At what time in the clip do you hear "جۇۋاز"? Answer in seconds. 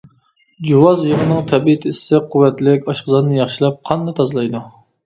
0.69-1.03